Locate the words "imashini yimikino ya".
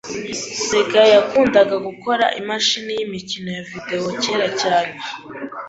2.41-3.63